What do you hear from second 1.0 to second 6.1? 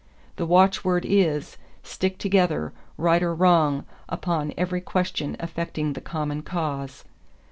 is, stick together, right or wrong upon every question affecting the